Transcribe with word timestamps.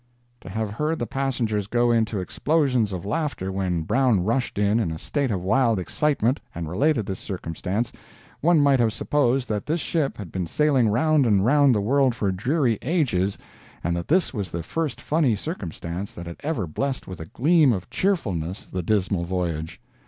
To 0.39 0.49
have 0.49 0.71
heard 0.71 0.97
the 0.97 1.05
passengers 1.05 1.67
go 1.67 1.91
into 1.91 2.19
explosions 2.19 2.91
of 2.91 3.05
laughter 3.05 3.51
when 3.51 3.83
Brown 3.83 4.23
rushed 4.23 4.57
in, 4.57 4.79
in 4.79 4.89
a 4.91 4.97
state 4.97 5.29
of 5.29 5.43
wild 5.43 5.77
excitement, 5.79 6.39
and 6.55 6.67
related 6.67 7.05
this 7.05 7.19
circumstance, 7.19 7.93
one 8.39 8.59
might 8.61 8.79
have 8.79 8.93
supposed 8.93 9.47
that 9.49 9.67
this 9.67 9.79
ship 9.79 10.17
had 10.17 10.31
been 10.31 10.47
sailing 10.47 10.89
round 10.89 11.27
and 11.27 11.45
round 11.45 11.75
the 11.75 11.81
world 11.81 12.15
for 12.15 12.31
dreary 12.31 12.79
ages, 12.81 13.37
and 13.83 13.95
that 13.95 14.07
this 14.07 14.33
was 14.33 14.49
the 14.49 14.63
first 14.63 14.99
funny 14.99 15.35
circumstance 15.35 16.15
that 16.15 16.25
had 16.25 16.37
ever 16.39 16.65
blessed 16.65 17.07
with 17.07 17.19
a 17.19 17.27
gleam 17.27 17.71
of 17.71 17.87
cheerfulness 17.91 18.65
the 18.65 18.81
dismal 18.81 19.23
voyage. 19.23 19.79